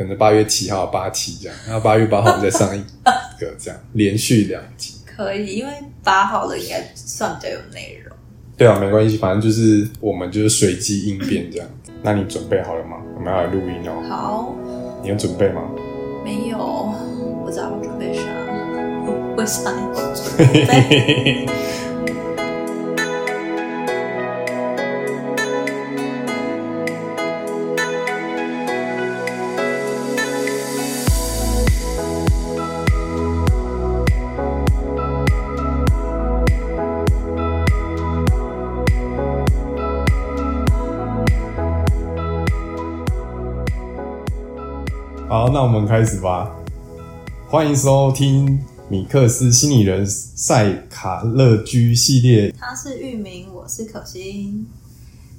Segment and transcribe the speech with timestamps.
[0.00, 2.80] 可能八月七号八七这样，然后八月八号再上一
[3.38, 4.94] 个这样， 连续两集。
[5.04, 8.16] 可以，因为八号的应该算比较有内容。
[8.56, 11.68] 对啊，没关系，反正就是我们就是随机应变这样。
[12.02, 12.96] 那你准备好了吗？
[13.14, 14.02] 我们要来录音哦。
[14.08, 14.54] 好，
[15.02, 15.68] 你有准备吗？
[16.24, 16.56] 没有，
[17.44, 18.22] 我知道准备啥，
[19.36, 19.70] 为啥
[45.30, 46.50] 好，那我们开始吧。
[47.48, 52.52] 欢迎收听米克斯心理人赛卡乐居系列。
[52.58, 54.66] 他是域名，我是可心。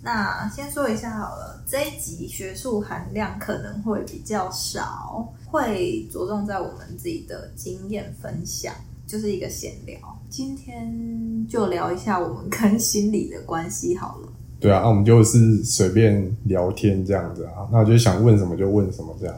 [0.02, 8.74] 那先说一下好了，这一集学术含量可能会比较少，会着重在我们自己的经验分享，
[9.06, 10.00] 就是一个闲聊。
[10.30, 14.30] 今天就聊一下我们跟心理的关系好了。
[14.58, 17.68] 对啊，那我们就是随便聊天这样子啊。
[17.70, 19.36] 那我就想问什么就问什么这样。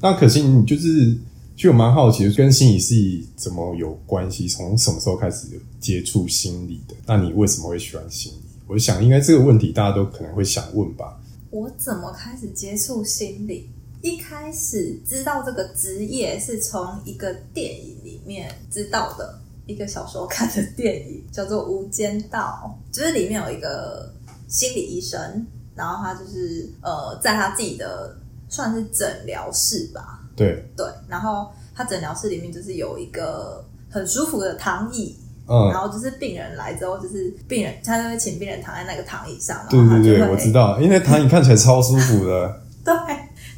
[0.00, 1.16] 那可惜你就是，
[1.56, 4.46] 其实我蛮好奇，跟心理系怎么有关系？
[4.46, 5.46] 从什么时候开始
[5.80, 6.94] 接触心理的？
[7.06, 8.36] 那你为什么会喜欢心理？
[8.68, 11.18] 我想应该这个问题大家都可能会想问吧。
[11.50, 13.70] 我怎么开始接触心理？
[14.02, 24.12] 一开始知道这个职业是从一个电影里面知道的，一个小时候看的电影叫做《无间道》，就是里面有一个
[24.46, 28.14] 心理医生，然后他就是呃，在他自己的。
[28.48, 42.94] 算是诊疗室吧，对对，然后他诊疗室里面就是有一个很舒服的躺椅，嗯，然后就是病人来之后，就是病人他就会请病人躺在那个躺椅上，对对对，我知道，因为躺椅看起来超舒服的， 对，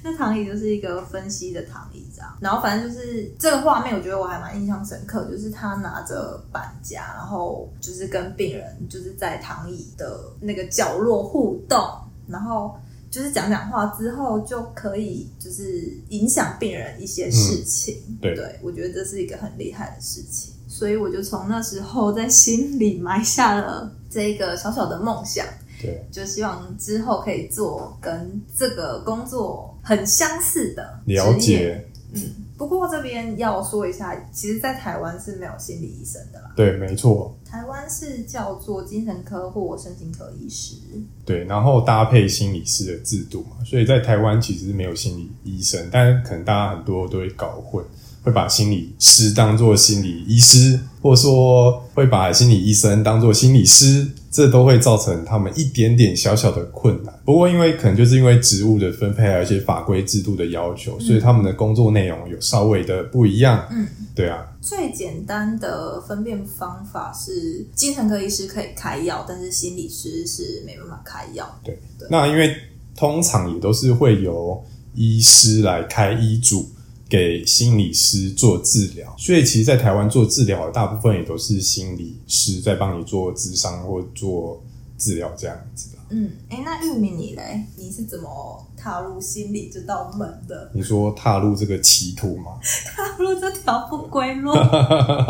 [0.02, 11.78] 那躺椅就是一个分析的躺椅这样，然后反正就是这个画面，我觉得我还蛮印象深刻，就是他拿着板夹，然后就是跟病人就是在躺椅的那个角落互动，
[12.26, 12.74] 然后。
[13.10, 17.96] 就是讲讲话之后就可以，就是影响病人一些事情。
[18.20, 25.46] 对，我觉得这是一个很厉害的事情，所以我就从那时候在心里埋下了这个小小的梦想。
[25.80, 31.86] 对，就希望之后可以做跟这个工作很相似的了解。
[32.12, 32.22] 嗯，
[32.56, 36.50] 不过这边要说一下，其实，在台湾是没有心理医生的啦。
[36.56, 37.36] 对，没错。
[37.44, 40.76] 台湾是叫做精神科或神经科医师。
[41.24, 47.84] 对，然后搭配心理师的制度嘛，所以在台湾其实没有心理医生，但可能大家很多都会搞混，
[48.22, 54.08] 会把心理师当做心理医师，或者说会把心理医生当做心理师。
[54.38, 57.12] 这都会造成他们一点点小小的困难。
[57.24, 63.66] 不过，因为可能就是因为职务的分配，还有一些法规制度的要求，所以他们的工作内容有稍微的不一样。
[63.72, 64.46] 嗯，对啊。
[64.60, 71.60] 最简单的分辨方法是，精神科医师可以开药，但是心理师是没办法开药。
[71.64, 71.76] 对，
[72.08, 72.54] 那因为
[72.94, 76.64] 通常也都是会由医师来开医嘱。
[77.08, 84.62] 给心理师做治疗，所以其实，在台湾做治疗的大部分也都是心理师在帮你做智商或做
[84.98, 85.98] 治疗这样子的。
[86.10, 87.64] 嗯，哎，那玉米你嘞？
[87.76, 90.70] 你是怎么踏入心理这道门的？
[90.74, 92.58] 你说踏入这个歧途吗？
[92.96, 94.52] 踏入这条不归路，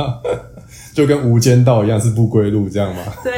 [0.94, 3.02] 就跟无间道一样是不归路，这样吗？
[3.22, 3.32] 对。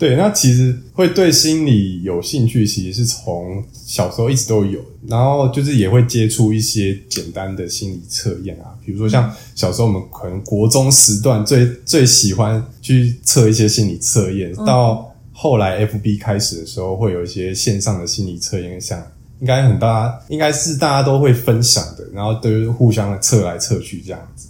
[0.00, 18.98] 对，那其实会对心理有兴趣，其实是从小时候一直都有，然后就是也会接触一些简单的心理测验啊，比如说像小时候我们可能国中时段最最喜欢去测一些心理测验，到后来 FB 开始的时候，会有一些线上的心理测验，像
[19.40, 24.48] 应该很大，应该是大家都会分享的，然后都互相的测来测去这样子。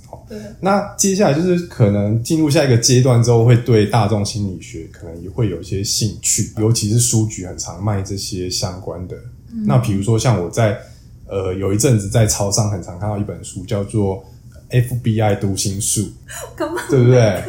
[0.60, 9.16] 那接下来就是可能进入下一个阶段之后，会对大众心理学可能也会有一些兴趣，尤其是书局很常卖这些相关的。
[9.66, 10.78] 那比如说像我在
[11.26, 14.24] 呃有一阵子在超商很常看到一本书，叫做
[15.02, 16.02] 《FBI 读心术》，
[16.90, 17.42] 对不对？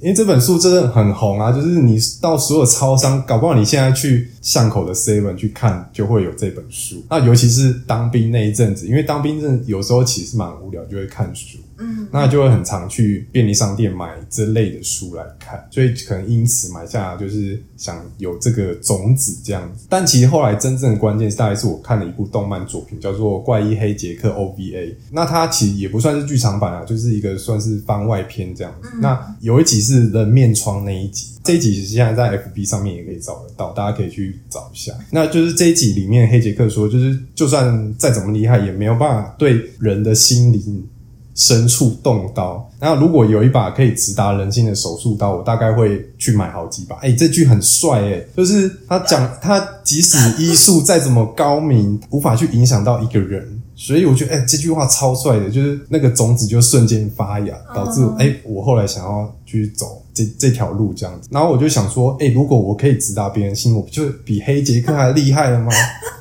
[0.00, 7.04] 因为这本书真的很红啊，就是你到所有超商，搞不好你现在去巷口的 Seven 去看，就会有这本书。
[7.10, 11.58] 那尤其是当兵那一阵子，因为当兵阵有时候其实蛮无聊，就会看书。
[11.80, 19.86] 嗯，那就会很常去便利商店买这类的书来看，所以可能因此买下就是想有这个种子这样子。
[19.88, 24.94] 但其实后来真正的关键是，大概是我看了一部动漫作品，叫做《怪医黑杰克》OVA。
[25.12, 28.88] 那它其实也不算是剧场版啊，就是一个算是番外篇这样子。
[29.00, 31.34] 那有一集是人面疮那一集。
[31.48, 34.92] 这一集其实现在在 FB 上面也可以找得到，大家可以去找一下。
[35.10, 40.86] 那就是这一集里面，黑杰克说，就是就算再怎么厉害，也没有办法对人的心灵
[41.34, 42.70] 深处动刀。
[42.78, 46.96] 然后如果有一把可以直达人心的手术刀，我大概会去买好几把。
[46.96, 53.58] 哎、这句很帅哎、就是他讲 他即使医术再怎么高明，无法去影响到一个人。
[53.74, 61.28] 所以我觉得，哎、这句话超帅的，就是那个种子就瞬间发芽，导致我哎、我后来想要去走这这条路这样子。
[61.30, 65.70] 然后我就想说，哎、如果我可以直达别人心，我不就比黑杰克还厉害了吗？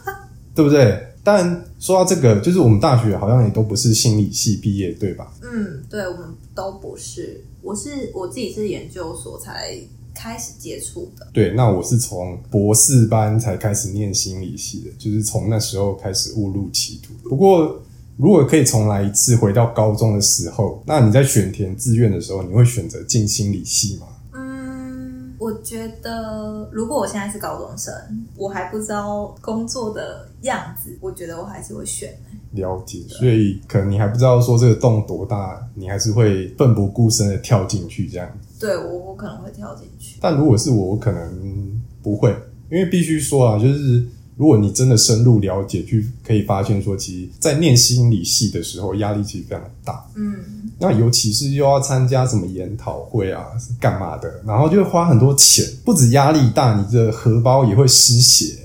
[0.53, 1.03] 对不对？
[1.23, 5.33] 但说到这个，就是我们大学好像也都不是心理系毕业，对吧？
[5.41, 7.43] 嗯，对，我们都不是。
[7.61, 9.77] 我是我自己是研究所才
[10.15, 11.27] 开始接触的。
[11.33, 17.13] 对，那我是从博士班才开始念心理系的，就是从那时候开始误入歧途。
[17.29, 17.81] 不过，
[18.17, 24.07] 如果可以重来一次，回到高中的时候，那你在选填志愿的时候，你会选择进心理系吗？
[24.33, 27.93] 嗯，我觉得如果我现在是高中生，
[28.35, 32.17] 我还不知道工作的样子，我觉得我还是会选、欸。
[32.53, 38.27] 了解，所以可能你还不知道说这个洞多大，你还是会奋不顾身的跳进去这样。
[38.59, 40.17] 对我，我可能会跳进去。
[40.19, 42.35] 但如果是我，我可能不会，
[42.71, 44.03] 因为必须说啊，就是
[44.37, 50.05] 如果你真的深入了解，去可以发现说，其实，在念心理系的时候，压力其实非常大。
[50.15, 50.35] 嗯，
[50.79, 58.59] 那尤其是又要参加什么研讨会啊，是干嘛的，然后就会花很多钱，不止压力大，你的荷包也会失血。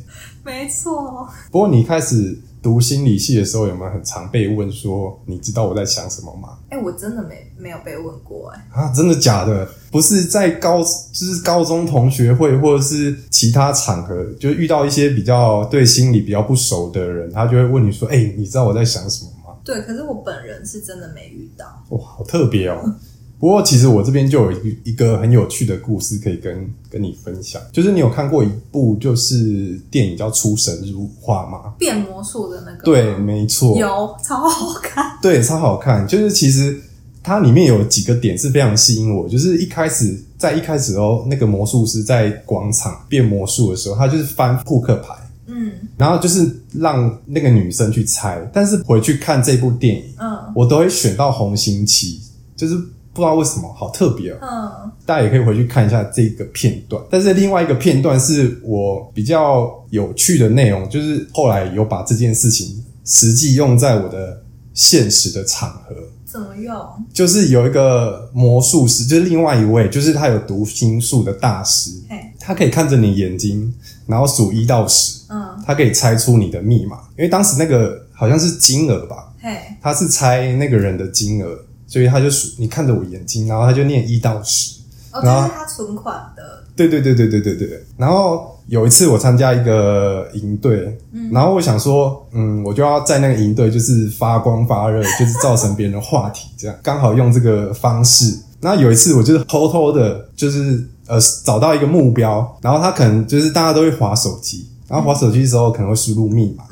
[0.44, 1.26] 没错。
[1.50, 6.58] 不过你开始读心理系的时候，有没有很常被问说，你知道我在想什么吗？
[6.70, 9.68] 哎、我真的没没有被问过哎、啊，真的假的？
[9.90, 22.94] 不是在高，就是高中同学会或者是其他场合，就遇到一些比较对心理比较不熟的人，他就会问你说：“哎、你知道我在想什么吗对，可是我本人是真的没遇到。？”哇，好特别哦。
[23.42, 31.74] 不过其实我这边就有一一个很有趣的故事可以跟跟你分享，就是你有看过一部就是电影叫《出神入化》吗？
[31.76, 35.18] 变魔术的那个吗对，没错，有超好看。
[35.20, 36.06] 对，超好看。
[36.06, 36.80] 就是其实
[37.20, 45.14] 它里面有几个点是非常吸引我，就是一开始在一开始哦，那个魔术师在广场变魔术的时候，他就是翻扑克牌，
[45.46, 48.48] 嗯然后就是让那个女生去猜。
[48.52, 52.20] 但是回去看这部电影，嗯我都会选到红心七，
[52.54, 52.76] 就是
[53.12, 54.38] 不知道为什么，好特别哦。
[54.42, 57.02] 嗯大家也可以回去看一下这个片段。
[57.10, 64.42] 但是另外一个片段是我比较有趣的内容，就是后来有把这件事情实际用在我的
[64.72, 65.94] 现实的场合。
[66.24, 66.74] 怎么用？
[67.12, 71.90] 就是有一个魔术师，就是另外一位，就是他有读心术的大师，
[72.38, 73.74] 他可以看着你眼睛，
[74.06, 77.00] 然后数一到十，嗯他可以猜出你的密码。
[77.18, 81.58] 因为当时那个好像是金额吧，嘿，他是猜那个人的金额，
[81.92, 84.80] 所以他就数你看着我眼睛然后他就念一到十
[85.12, 86.64] 这是他存款的。
[86.74, 87.68] 对对对对对对对。
[87.68, 90.98] 对然后有一次我参加一个营队
[91.30, 98.38] 然后我想说嗯我就要在那个营队就是发光发热就是造成别人的话题这样 刚好用这个方式。
[98.62, 106.64] 那有一次我就是偷偷的就是呃找到一个目标然后他可能就是大家都会划手机然后划手机的时候可能会输入密码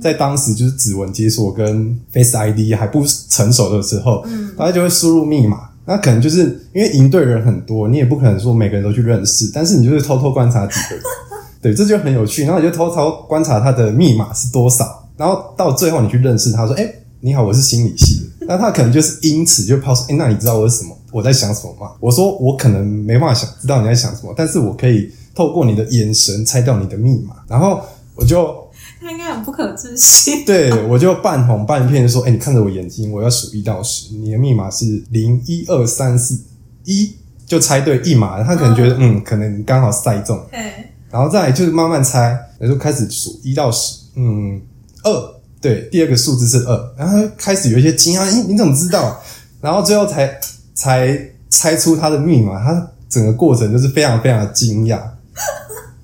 [0.00, 4.24] 在当时就是指纹解锁跟 Face ID 还不成熟的时候，
[4.56, 5.70] 大家就会输入密码。
[5.88, 6.44] 那可能就是
[6.74, 11.04] 因为营队人很多，你也不可能说每个人都去认识，但是你就是偷偷观察几个人，
[11.62, 12.42] 对，这就很有趣。
[12.42, 18.26] 然后你就偷偷观察他的密码是多少，然后到最后你去认识他，说：“哎、你好，我是心理系的。
[18.50, 20.98] ”那他可能就是因此就抛出：“哎、那你知道我是什么？
[21.12, 27.80] 我在想什么吗？”我说：“我可能没办法想知道你在想什么，但是我可以透过你的眼神猜到你的密码。”然后
[28.16, 28.65] 我就。
[29.00, 30.44] 他应该很不可置信。
[30.46, 36.40] 对，我就半哄半骗说：“哎、你看着我眼睛，我要数一到十，你的密码是零一二三四
[36.84, 37.14] 一，
[37.46, 38.42] 就猜对一码。
[38.42, 40.58] 他可能觉得，嗯，可能刚好猜中，嘿，
[41.10, 44.60] 然后再来就是慢慢猜，然后就开始数一到十，嗯，
[45.04, 49.20] 二，对，第二个数字是二，然后他开始有一些惊讶，哎、你怎么知道？
[49.60, 50.38] 然后最后才
[50.74, 55.00] 才猜出他的密码，他整个过程就是非常非常的惊讶。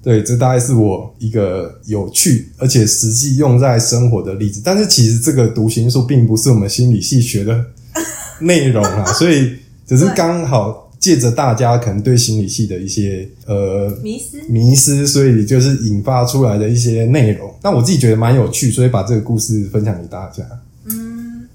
[0.03, 4.61] 对，这大概是我一个有趣而且实际用在生活的例子。
[4.65, 7.65] 但是其实这个读心术并不是我们心理系学的
[8.41, 9.53] 内容啊，所以
[9.87, 14.43] 只是刚好借着大家可能对心理系的一些呃迷失。
[14.49, 17.53] 迷失，所以就是引发出来的一些内容。
[17.63, 20.43] 那我自己觉得蛮有趣，所以把这个故事分享给大家。
[20.87, 21.47] 嗯，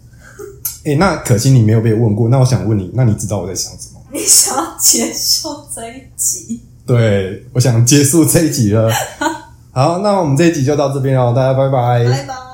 [0.83, 4.01] 诶、那可惜你没有被问过，那我想问你，那你知道我在想什么？
[4.13, 6.61] 你想要结束这一集？
[6.88, 8.89] 对，我想结束这一集了。
[9.72, 12.46] 好，那我们这一集就到这边哦，大家拜拜拜拜。